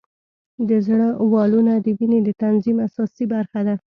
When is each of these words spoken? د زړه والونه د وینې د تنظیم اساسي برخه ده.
د 0.69 0.69
زړه 0.87 1.07
والونه 1.31 1.73
د 1.85 1.87
وینې 1.97 2.19
د 2.23 2.29
تنظیم 2.43 2.77
اساسي 2.87 3.25
برخه 3.33 3.59
ده. 3.67 3.75